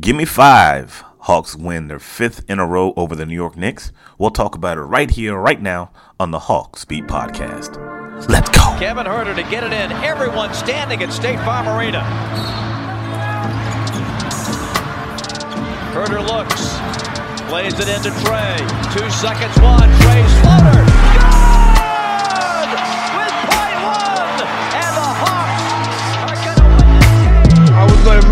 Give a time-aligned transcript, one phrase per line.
[0.00, 1.04] Give me five.
[1.20, 3.92] Hawks win their fifth in a row over the New York Knicks.
[4.18, 7.78] We'll talk about it right here, right now on the Hawks Beat Podcast.
[8.28, 8.76] Let's go.
[8.78, 9.92] Kevin Huerter to get it in.
[9.92, 12.00] Everyone standing at State Farm Arena.
[15.94, 18.56] Huerter looks, plays it into Trey.
[18.92, 19.88] Two seconds, one.
[20.00, 20.93] Trey floater.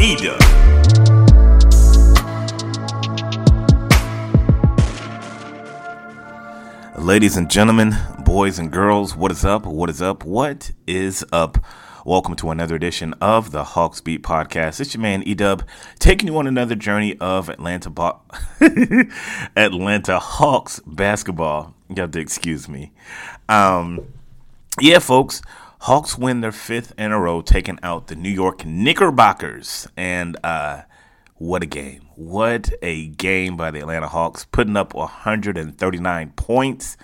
[0.00, 0.40] Edub.
[6.96, 9.66] Ladies and gentlemen, boys and girls, what is up?
[9.66, 10.24] What is up?
[10.24, 11.62] What is up?
[12.06, 14.80] Welcome to another edition of the Hawks Beat Podcast.
[14.80, 15.66] It's your man Edub
[15.98, 18.22] taking you on another journey of Atlanta bo-
[19.54, 21.74] Atlanta Hawks basketball.
[21.90, 22.92] You have to excuse me.
[23.50, 24.06] Um,
[24.80, 25.42] yeah, folks,
[25.84, 30.82] Hawks win their fifth in a row, taking out the New York Knickerbockers, and uh,
[31.36, 32.02] what a game!
[32.16, 36.98] What a game by the Atlanta Hawks, putting up 139 points.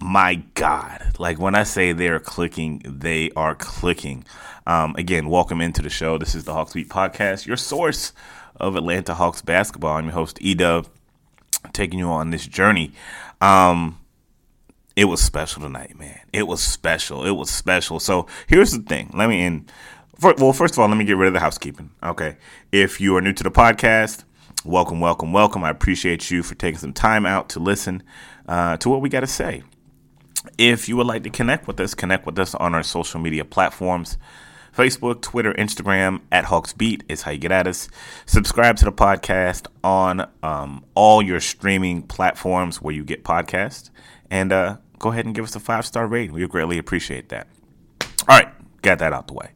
[0.00, 4.24] My God, like when I say they're clicking, they are clicking.
[4.66, 6.16] Um, again, welcome into the show.
[6.16, 8.14] This is the Hawks Beat Podcast, your source
[8.56, 9.98] of Atlanta Hawks basketball.
[9.98, 10.86] I'm your host, Edub,
[11.74, 12.92] taking you on this journey.
[13.42, 13.98] Um,
[14.98, 16.18] it was special tonight, man.
[16.32, 17.24] It was special.
[17.24, 18.00] It was special.
[18.00, 19.12] So here's the thing.
[19.14, 19.70] Let me end.
[20.20, 21.92] Well, first of all, let me get rid of the housekeeping.
[22.02, 22.36] Okay.
[22.72, 24.24] If you are new to the podcast,
[24.64, 25.62] welcome, welcome, welcome.
[25.62, 28.02] I appreciate you for taking some time out to listen
[28.48, 29.62] uh, to what we got to say.
[30.58, 33.44] If you would like to connect with us, connect with us on our social media
[33.44, 34.18] platforms.
[34.76, 37.88] Facebook, Twitter, Instagram at Hawks Beat is how you get at us.
[38.26, 43.90] Subscribe to the podcast on um, all your streaming platforms where you get podcasts.
[44.28, 46.34] And uh, go ahead and give us a five star rating.
[46.34, 47.46] We greatly appreciate that.
[48.28, 48.48] All right,
[48.82, 49.50] got that out the way.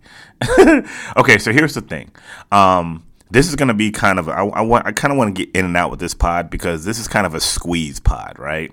[1.17, 2.11] okay, so here's the thing.
[2.51, 5.35] Um, this is going to be kind of I, I want I kind of want
[5.35, 7.99] to get in and out with this pod because this is kind of a squeeze
[8.01, 8.73] pod, right?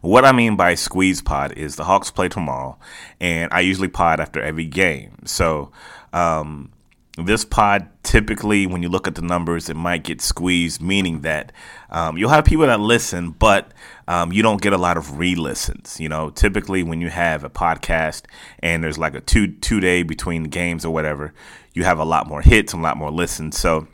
[0.00, 2.78] What I mean by squeeze pod is the Hawks play tomorrow,
[3.20, 5.16] and I usually pod after every game.
[5.24, 5.72] So,
[6.12, 6.72] um,
[7.16, 11.52] this pod typically, when you look at the numbers, it might get squeezed, meaning that
[11.90, 13.72] um, you'll have people that listen, but
[14.12, 15.98] um, you don't get a lot of re-listens.
[15.98, 18.24] You know, typically when you have a podcast
[18.58, 21.32] and there's like a two two day between games or whatever,
[21.72, 23.58] you have a lot more hits and a lot more listens.
[23.58, 23.88] So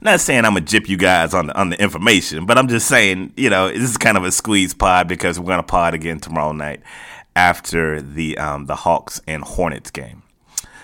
[0.00, 2.88] not saying I'm gonna jip you guys on the on the information, but I'm just
[2.88, 6.20] saying, you know, this is kind of a squeeze pod because we're gonna pod again
[6.20, 6.80] tomorrow night
[7.36, 10.22] after the um, the Hawks and Hornets game.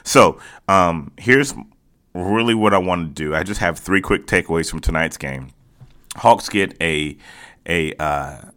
[0.03, 0.39] So
[0.69, 1.55] um, here's
[2.13, 3.35] really what I want to do.
[3.35, 5.49] I just have three quick takeaways from tonight's game.
[6.17, 7.17] Hawks get a
[7.67, 8.51] a uh,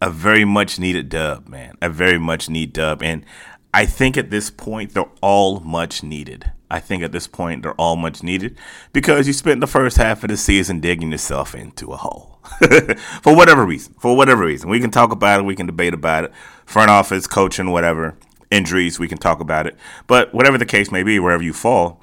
[0.00, 1.76] a very much needed dub, man.
[1.80, 3.24] A very much need dub, and
[3.72, 6.52] I think at this point they're all much needed.
[6.70, 8.56] I think at this point they're all much needed
[8.92, 12.40] because you spent the first half of the season digging yourself into a hole
[13.22, 13.94] for whatever reason.
[14.00, 16.32] For whatever reason, we can talk about it, we can debate about it.
[16.64, 18.16] Front office, coaching, whatever,
[18.50, 19.76] injuries, we can talk about it.
[20.06, 22.02] But whatever the case may be, wherever you fall,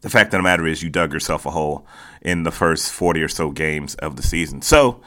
[0.00, 1.86] the fact of the matter is you dug yourself a hole
[2.22, 4.62] in the first 40 or so games of the season.
[4.62, 5.00] So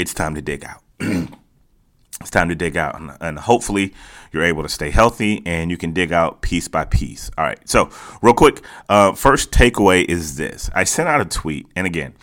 [0.00, 0.82] it's time to dig out.
[1.00, 2.98] it's time to dig out.
[2.98, 3.92] And, and, hopefully
[4.32, 7.30] you're able to stay healthy and you can dig out piece by piece.
[7.36, 7.58] All right.
[7.68, 7.90] So,
[8.22, 11.66] real quick, uh, first takeaway is this I sent out a tweet.
[11.76, 12.14] And again,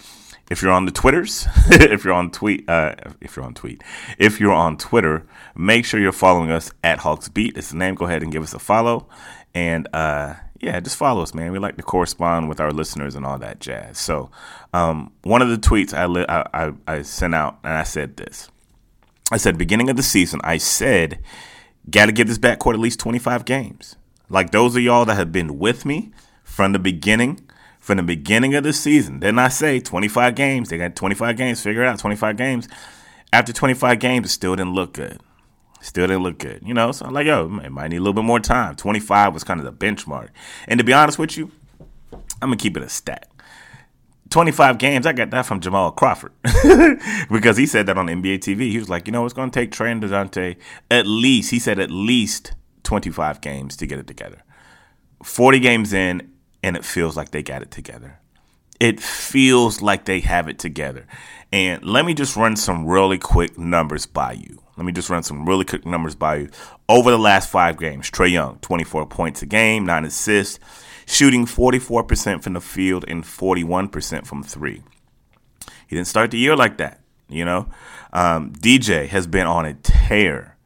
[0.49, 3.83] if you're on the Twitters, if you're on tweet, uh, if you're on tweet,
[4.17, 7.57] if you're on Twitter, make sure you're following us at Hawks Beat.
[7.57, 7.95] It's the name.
[7.95, 9.07] Go ahead and give us a follow.
[9.53, 11.51] And, uh, yeah, just follow us, man.
[11.51, 13.97] We like to correspond with our listeners and all that jazz.
[13.97, 14.31] So,
[14.73, 18.17] um, one of the tweets I, li- I, I, I sent out, and I said
[18.17, 18.49] this.
[19.31, 21.19] I said, beginning of the season, I said,
[21.89, 23.95] got to give this backcourt at least 25 games.
[24.29, 26.11] Like those of y'all that have been with me
[26.43, 27.39] from the beginning,
[27.79, 29.19] from the beginning of the season.
[29.19, 30.69] Didn't I say 25 games?
[30.69, 31.61] They got 25 games.
[31.61, 31.99] Figure it out.
[31.99, 32.67] 25 games.
[33.31, 35.19] After 25 games, it still didn't look good.
[35.81, 36.61] Still didn't look good.
[36.65, 38.75] You know, so I'm like, yo, it might need a little bit more time.
[38.75, 40.29] 25 was kind of the benchmark.
[40.67, 41.51] And to be honest with you,
[42.41, 43.29] I'm to keep it a stat.
[44.29, 46.33] 25 games, I got that from Jamal Crawford
[47.31, 48.71] because he said that on NBA TV.
[48.71, 50.57] He was like, you know, it's going to take Trey and DeJounte
[50.91, 52.53] at least, he said at least
[52.83, 54.43] 25 games to get it together.
[55.23, 56.31] 40 games in,
[56.61, 58.19] and it feels like they got it together.
[58.79, 61.07] It feels like they have it together.
[61.51, 64.61] And let me just run some really quick numbers by you.
[64.77, 66.49] Let me just run some really quick numbers by you.
[66.87, 70.59] Over the last five games, Trey Young, 24 points a game, nine assists,
[71.07, 74.83] shooting 44% from the field and 41% from three.
[75.87, 77.69] He didn't start the year like that, you know.
[78.13, 80.57] Um, DJ has been on a tear.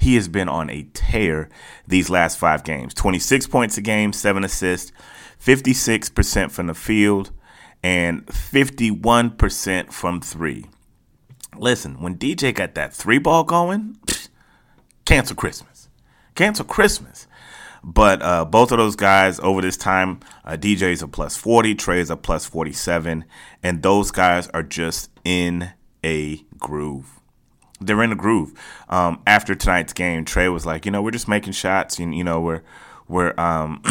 [0.00, 1.48] He has been on a tear
[1.86, 4.90] these last five games 26 points a game, seven assists,
[5.40, 7.30] 56% from the field,
[7.82, 10.66] and 51% from three.
[11.58, 13.98] Listen, when DJ got that three ball going,
[15.04, 15.88] cancel Christmas.
[16.34, 17.26] Cancel Christmas.
[17.84, 22.08] But uh, both of those guys over this time, uh, DJ's a plus 40, Trey's
[22.08, 23.26] a plus 47,
[23.62, 25.70] and those guys are just in
[26.02, 27.20] a groove.
[27.80, 28.54] They're in a groove.
[28.88, 32.24] Um, after tonight's game, Trey was like, you know, we're just making shots, and you
[32.24, 32.62] know, we're
[33.06, 33.82] we're um,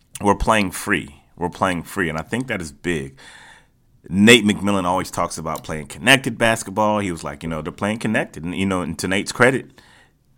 [0.20, 1.22] we're playing free.
[1.36, 3.18] We're playing free, and I think that is big.
[4.08, 7.00] Nate McMillan always talks about playing connected basketball.
[7.00, 9.80] He was like, you know, they're playing connected, and you know, and to Nate's credit,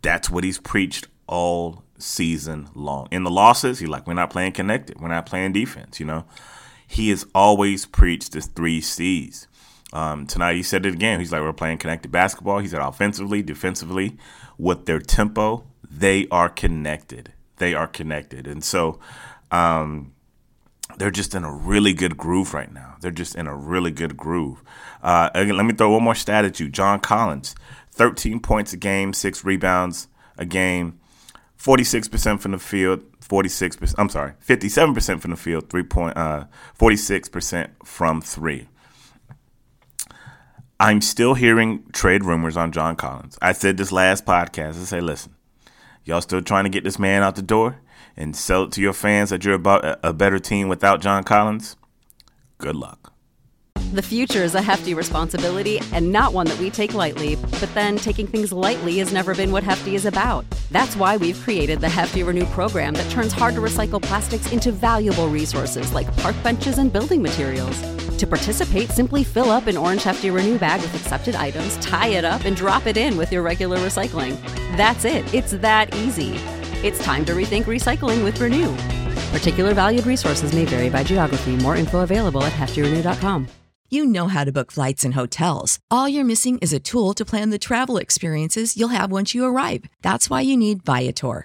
[0.03, 3.09] that's what he's preached all season long.
[3.11, 5.01] In the losses, he's like, we're not playing connected.
[5.01, 6.25] We're not playing defense, you know.
[6.87, 9.47] He has always preached the three C's.
[9.93, 11.21] Um, tonight he said it again.
[11.21, 12.59] He's like, we're playing connected basketball.
[12.59, 14.17] He said offensively, defensively,
[14.59, 17.33] with their tempo, they are connected.
[17.59, 18.47] They are connected.
[18.47, 18.99] And so
[19.51, 20.13] um,
[20.99, 22.97] they're just in a really good groove right now.
[23.01, 24.63] They're just in a really good groove.
[25.03, 26.69] Uh, again, let me throw one more stat at you.
[26.69, 27.55] John Collins,
[27.93, 30.09] 13 points a game, six rebounds
[30.39, 30.99] a game,
[31.59, 36.45] 46% from the field, 46%, I'm sorry, 57% from the field, three point, uh,
[36.79, 38.69] 46% from three.
[40.81, 43.39] I'm still hearing trade rumors on John Collins.
[43.41, 44.81] I said this last podcast.
[44.81, 45.37] I say, listen,
[46.05, 47.81] y'all still trying to get this man out the door
[48.17, 51.77] and sell it to your fans that you're about a better team without John Collins?
[52.59, 53.13] Good luck.
[53.93, 57.37] The future is a hefty responsibility and not one that we take lightly.
[57.37, 60.47] But then taking things lightly has never been what Hefty is about.
[60.71, 64.73] That's why we've created the Hefty Renew program that turns hard to recycle plastics into
[64.73, 67.79] valuable resources like park benches and building materials.
[68.17, 72.25] To participate, simply fill up an orange Hefty Renew bag with accepted items, tie it
[72.25, 74.41] up, and drop it in with your regular recycling.
[74.75, 75.35] That's it.
[75.35, 76.39] It's that easy.
[76.83, 78.75] It's time to rethink recycling with Renew.
[79.37, 81.57] Particular valued resources may vary by geography.
[81.57, 83.49] More info available at heftyrenew.com.
[83.89, 85.79] You know how to book flights and hotels.
[85.91, 89.45] All you're missing is a tool to plan the travel experiences you'll have once you
[89.45, 89.85] arrive.
[90.03, 91.45] That's why you need Viator.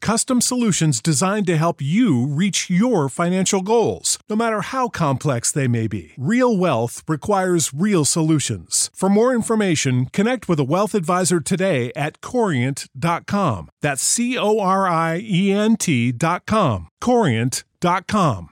[0.00, 5.68] custom solutions designed to help you reach your financial goals, no matter how complex they
[5.68, 6.12] may be.
[6.18, 8.90] Real wealth requires real solutions.
[8.94, 13.68] For more information, connect with a wealth advisor today at corient.com.
[13.82, 16.88] That's C O R I E N T.com.
[17.00, 18.48] Corient.com.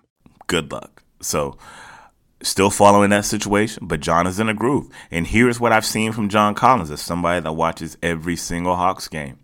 [0.46, 1.02] Good luck.
[1.20, 1.58] So,
[2.42, 4.88] still following that situation, but John is in a groove.
[5.10, 9.08] And here's what I've seen from John Collins as somebody that watches every single Hawks
[9.08, 9.38] game.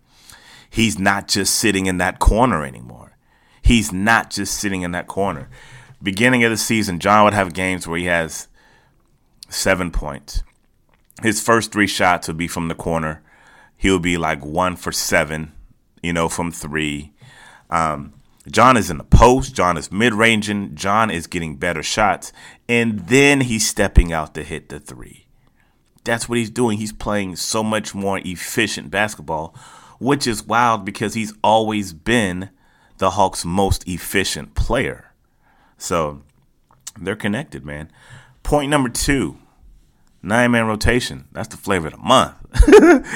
[0.73, 3.15] He's not just sitting in that corner anymore.
[3.61, 5.47] He's not just sitting in that corner.
[6.01, 8.47] Beginning of the season, John would have games where he has
[9.49, 10.41] seven points.
[11.21, 13.21] His first three shots would be from the corner.
[13.77, 15.51] He'll be like one for seven,
[16.01, 17.13] you know, from three.
[17.69, 18.15] Um,
[18.51, 19.53] John is in the post.
[19.53, 20.73] John is mid ranging.
[20.73, 22.33] John is getting better shots.
[22.67, 25.27] And then he's stepping out to hit the three.
[26.03, 26.79] That's what he's doing.
[26.79, 29.55] He's playing so much more efficient basketball,
[29.99, 32.49] which is wild because he's always been
[32.97, 35.13] the Hawks' most efficient player.
[35.77, 36.21] So
[36.99, 37.91] they're connected, man.
[38.43, 39.37] Point number two
[40.23, 41.27] nine man rotation.
[41.33, 42.35] That's the flavor of the month.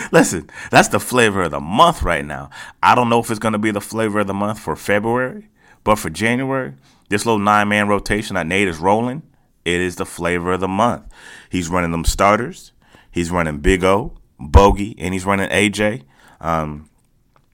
[0.12, 2.50] Listen, that's the flavor of the month right now.
[2.84, 5.50] I don't know if it's going to be the flavor of the month for February,
[5.84, 6.74] but for January,
[7.10, 9.24] this little nine man rotation that Nate is rolling,
[9.64, 11.04] it is the flavor of the month.
[11.50, 12.74] He's running them starters.
[13.10, 16.04] He's running Big O, Bogey, and he's running AJ.
[16.40, 16.90] Um,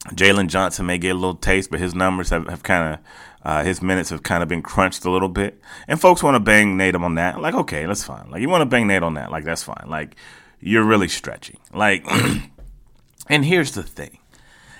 [0.10, 3.00] Jalen Johnson may get a little taste, but his numbers have, have kind of
[3.44, 6.40] uh, his minutes have kind of been crunched a little bit, and folks want to
[6.40, 7.42] bang Nate on that.
[7.42, 8.30] Like, okay, that's fine.
[8.30, 9.32] Like, you want to bang Nate on that.
[9.32, 9.86] Like, that's fine.
[9.88, 10.16] Like,
[10.62, 11.58] you're really stretching.
[11.74, 12.06] Like,
[13.30, 14.20] and here's the thing,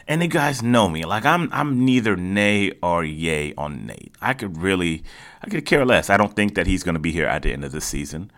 [0.08, 1.04] and you guys know me.
[1.04, 4.14] Like, I'm I'm neither nay or yay on Nate.
[4.22, 5.04] I could really,
[5.42, 6.10] I could care less.
[6.10, 8.32] I don't think that he's going to be here at the end of the season.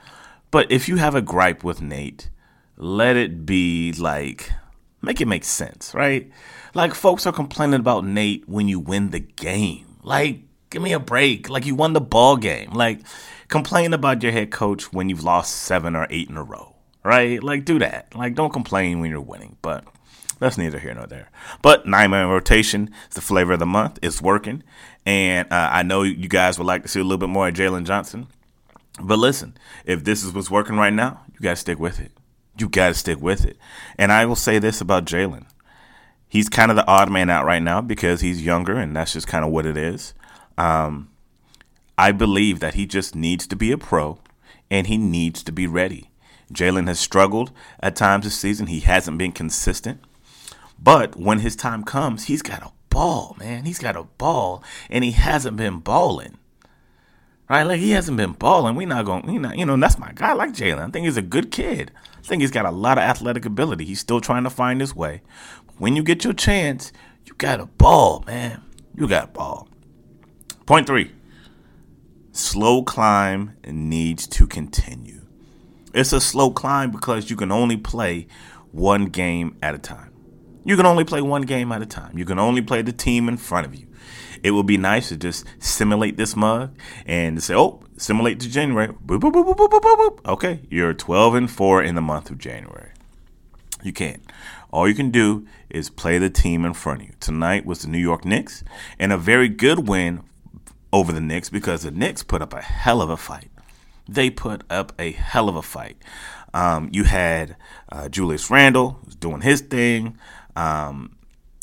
[0.49, 2.29] But if you have a gripe with Nate,
[2.77, 4.51] let it be like,
[5.05, 6.29] make it make sense, right?
[6.73, 9.97] Like, folks are complaining about Nate when you win the game.
[10.03, 11.49] Like, give me a break.
[11.49, 12.71] Like, you won the ball game.
[12.71, 13.01] Like,
[13.47, 17.41] complain about your head coach when you've lost seven or eight in a row, right?
[17.41, 18.13] Like, do that.
[18.15, 19.55] Like, don't complain when you're winning.
[19.61, 19.85] But
[20.39, 21.29] that's neither here nor there.
[21.61, 23.99] But nine man rotation is the flavor of the month.
[24.01, 24.63] It's working.
[25.05, 27.53] And uh, I know you guys would like to see a little bit more of
[27.53, 28.27] Jalen Johnson.
[28.99, 32.11] But listen, if this is what's working right now, you got to stick with it.
[32.57, 33.57] You got to stick with it.
[33.97, 35.45] And I will say this about Jalen
[36.35, 39.25] he's kind of the odd man out right now because he's younger, and that's just
[39.25, 40.13] kind of what it is.
[40.57, 41.09] Um,
[41.97, 44.19] I believe that he just needs to be a pro
[44.69, 46.09] and he needs to be ready.
[46.51, 48.67] Jalen has struggled at times this season.
[48.67, 50.01] He hasn't been consistent.
[50.77, 53.63] But when his time comes, he's got a ball, man.
[53.63, 56.37] He's got a ball, and he hasn't been balling.
[57.47, 57.63] Right?
[57.63, 58.75] Like he hasn't been balling.
[58.75, 60.87] We not going, you know, you know, that's my guy like Jalen.
[60.87, 61.91] I think he's a good kid.
[62.17, 63.85] I think he's got a lot of athletic ability.
[63.85, 65.21] He's still trying to find his way
[65.77, 66.91] when you get your chance,
[67.25, 68.61] you got a ball, man.
[68.95, 69.67] You got a ball.
[70.65, 71.11] Point three
[72.31, 75.21] slow climb needs to continue.
[75.93, 78.27] It's a slow climb because you can only play
[78.71, 80.11] one game at a time.
[80.65, 82.17] You can only play one game at a time.
[82.17, 83.87] You can only play the team in front of you.
[84.43, 88.87] It would be nice to just simulate this mug and say, oh, simulate to January.
[88.87, 92.91] Boop, boop, boop, okay, you're 12 and 4 in the month of January.
[93.83, 94.23] You can't.
[94.71, 97.13] All you can do is play the team in front of you.
[97.19, 98.63] Tonight was the New York Knicks,
[98.99, 100.23] and a very good win
[100.91, 103.51] over the Knicks because the Knicks put up a hell of a fight.
[104.07, 105.97] They put up a hell of a fight.
[106.53, 107.57] Um, you had
[107.89, 110.17] uh, Julius Randle doing his thing.
[110.55, 111.17] Um,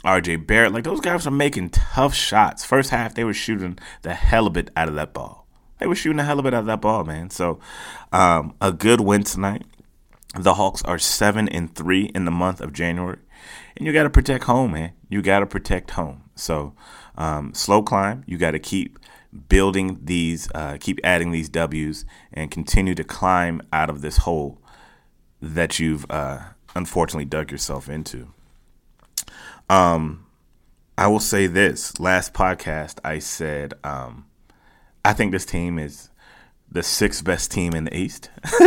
[0.04, 2.64] RJ Barrett, like those guys are making tough shots.
[2.64, 5.46] First half, they were shooting the hell of it out of that ball.
[5.78, 7.30] They were shooting the hell of it out of that ball, man.
[7.30, 7.60] So,
[8.12, 9.64] um, a good win tonight.
[10.34, 13.18] The Hawks are seven and three in the month of January,
[13.76, 14.92] and you got to protect home, man.
[15.08, 16.22] You got to protect home.
[16.34, 16.74] So,
[17.16, 18.24] um, slow climb.
[18.26, 18.98] You got to keep
[19.48, 24.58] building these, uh, keep adding these W's, and continue to climb out of this hole
[25.40, 26.40] that you've uh,
[26.74, 28.32] unfortunately dug yourself into.
[29.68, 30.26] Um,
[30.98, 34.26] I will say this: last podcast, I said um,
[35.04, 36.10] I think this team is
[36.70, 38.30] the sixth best team in the East.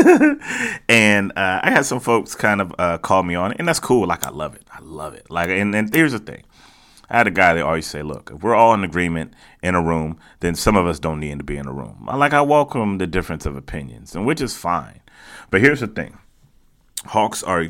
[0.89, 3.79] and uh, I had some folks kind of uh, call me on it, and that's
[3.79, 4.07] cool.
[4.07, 4.63] Like I love it.
[4.71, 5.29] I love it.
[5.29, 6.43] Like, and, and here's the thing.
[7.09, 9.81] I had a guy that always say, "Look, if we're all in agreement in a
[9.81, 12.97] room, then some of us don't need to be in a room." Like I welcome
[12.97, 15.01] the difference of opinions, and which is fine.
[15.51, 16.17] But here's the thing:
[17.05, 17.67] Hawks are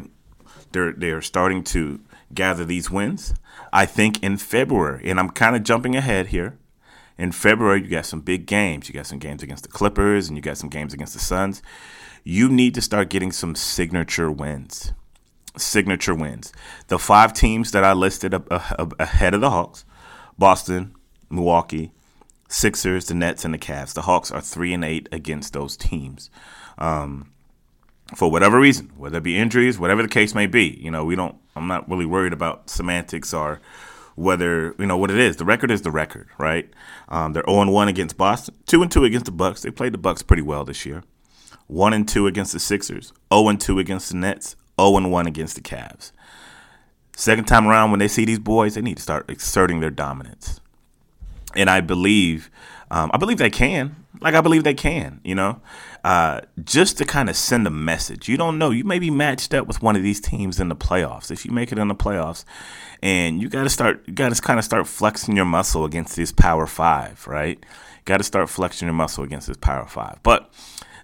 [0.72, 2.00] they're they're starting to
[2.34, 3.34] gather these wins.
[3.72, 6.58] I think in February, and I'm kind of jumping ahead here
[7.18, 8.88] in February, you got some big games.
[8.88, 11.62] You got some games against the Clippers and you got some games against the Suns.
[12.24, 14.94] You need to start getting some signature wins.
[15.58, 16.52] Signature wins.
[16.88, 19.86] The five teams that I listed ahead of the Hawks
[20.38, 20.94] Boston,
[21.30, 21.94] Milwaukee,
[22.50, 23.94] Sixers, the Nets, and the Cavs.
[23.94, 26.30] The Hawks are three and eight against those teams.
[26.78, 27.32] Um,
[28.14, 31.16] for whatever reason, whether it be injuries, whatever the case may be, you know, we
[31.16, 31.36] don't.
[31.56, 33.62] I'm not really worried about semantics or
[34.16, 35.38] whether you know what it is.
[35.38, 36.70] The record is the record, right?
[37.10, 39.62] Um, they're 0 1 against Boston, 2 and 2 against the Bucks.
[39.62, 41.04] They played the Bucks pretty well this year.
[41.68, 45.28] 1 and 2 against the Sixers, 0 and 2 against the Nets, 0 and 1
[45.28, 46.12] against the Cavs.
[47.16, 50.60] Second time around, when they see these boys, they need to start exerting their dominance.
[51.56, 52.50] And I believe,
[52.92, 53.96] um, I believe they can.
[54.22, 55.62] Like I believe they can, you know,
[56.06, 58.30] uh, just to kind of send a message.
[58.30, 58.70] You don't know.
[58.70, 61.32] You may be matched up with one of these teams in the playoffs.
[61.32, 62.46] If you make it in the playoffs,
[63.02, 66.16] and you got to start, you got to kind of start flexing your muscle against
[66.16, 67.64] this Power Five, right?
[68.06, 70.20] Got to start flexing your muscle against this Power Five.
[70.24, 70.50] But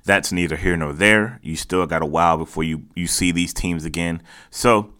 [0.05, 1.39] that's neither here nor there.
[1.43, 4.23] You still got a while before you you see these teams again.
[4.49, 4.93] So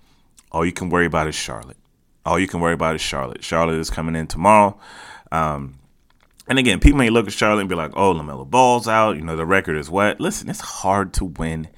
[0.52, 1.78] all you can worry about is Charlotte.
[2.26, 3.44] All you can worry about is Charlotte.
[3.44, 4.78] Charlotte is coming in tomorrow.
[5.32, 5.76] Um,
[6.48, 9.16] and again, people may look at Charlotte and be like, "Oh, Lamelo Ball's out.
[9.16, 11.70] You know, the record is what." Listen, it's hard to win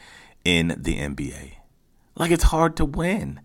[0.43, 1.53] in the NBA.
[2.15, 3.39] Like it's hard to win.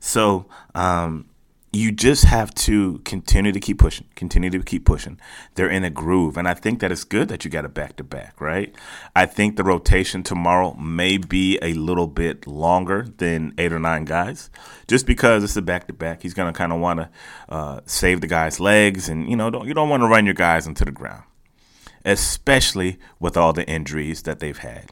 [0.00, 1.26] So, um,
[1.74, 5.18] you just have to continue to keep pushing, continue to keep pushing.
[5.54, 6.36] They're in a groove.
[6.36, 8.74] And I think that it's good that you got a back to back, right?
[9.16, 14.04] I think the rotation tomorrow may be a little bit longer than eight or nine
[14.04, 14.50] guys
[14.86, 16.22] just because it's a back to back.
[16.22, 17.10] He's going to kind of want to
[17.48, 20.34] uh, save the guy's legs and, you know, don't, you don't want to run your
[20.34, 21.24] guys into the ground,
[22.04, 24.90] especially with all the injuries that they've had.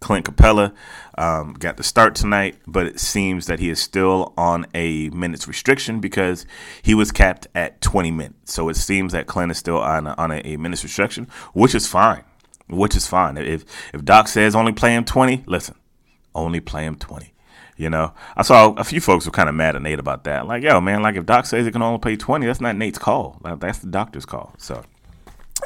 [0.00, 0.72] Clint Capela
[1.16, 5.48] um, got the start tonight, but it seems that he is still on a minutes
[5.48, 6.46] restriction because
[6.82, 8.54] he was capped at 20 minutes.
[8.54, 11.74] So it seems that Clint is still on a, on a, a minutes restriction, which
[11.74, 12.24] is fine.
[12.68, 13.36] Which is fine.
[13.38, 13.64] If
[13.94, 15.74] if Doc says only play him 20, listen,
[16.34, 17.32] only play him 20.
[17.78, 20.46] You know, I saw a few folks were kind of mad at Nate about that.
[20.46, 22.98] Like, yo, man, like if Doc says he can only play 20, that's not Nate's
[22.98, 23.40] call.
[23.42, 24.52] That's the doctor's call.
[24.58, 24.82] So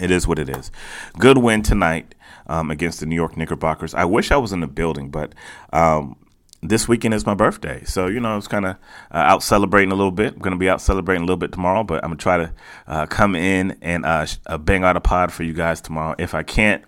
[0.01, 0.71] it is what it is.
[1.19, 2.15] Good win tonight
[2.53, 3.95] um, against the New York Knickerbockers.
[3.95, 5.35] I wish I was in the building, but
[5.73, 6.17] um,
[6.63, 7.83] this weekend is my birthday.
[7.85, 8.77] So, you know, I was kind of
[9.11, 10.35] uh, out celebrating a little bit.
[10.35, 12.37] I'm going to be out celebrating a little bit tomorrow, but I'm going to try
[12.37, 12.53] to
[12.87, 16.15] uh, come in and uh, uh, bang out a pod for you guys tomorrow.
[16.19, 16.85] If I can't,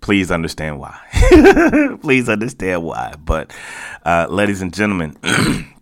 [0.00, 0.98] please understand why.
[2.00, 3.12] please understand why.
[3.22, 3.52] But,
[4.06, 5.18] uh, ladies and gentlemen,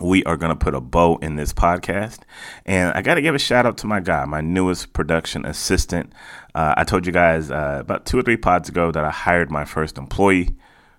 [0.00, 2.20] we are going to put a bow in this podcast.
[2.64, 6.12] And I got to give a shout out to my guy, my newest production assistant.
[6.54, 9.50] Uh, I told you guys uh, about two or three pods ago that I hired
[9.50, 10.56] my first employee,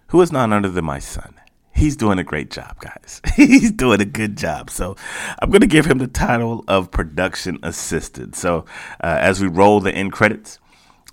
[0.07, 1.35] who is none other than my son.
[1.73, 3.21] He's doing a great job, guys.
[3.35, 4.69] He's doing a good job.
[4.69, 4.95] So
[5.39, 8.35] I'm going to give him the title of production assistant.
[8.35, 8.65] So
[9.01, 10.59] uh, as we roll the end credits,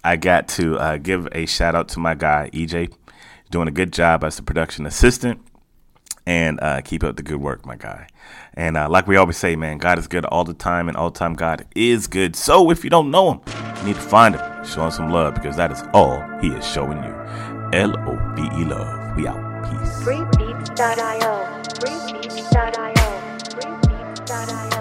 [0.02, 2.92] I got to uh, give a shout out to my guy, EJ,
[3.50, 5.40] doing a good job as the production assistant
[6.26, 8.08] and uh, keep up the good work, my guy.
[8.54, 11.10] And uh, like we always say, man, God is good all the time, and all
[11.10, 12.36] the time God is good.
[12.36, 13.40] So if you don't know Him,
[13.78, 16.66] you need to find Him, show Him some love, because that is all He is
[16.66, 17.14] showing you.
[17.72, 19.16] L O V E love.
[19.16, 19.62] We out.
[19.64, 20.02] Peace.
[20.02, 21.62] Freebeats.io.
[21.80, 22.94] Freebeats.io.
[23.54, 24.78] Freebeats.io.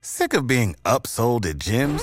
[0.00, 2.02] Sick of being upsold at gyms?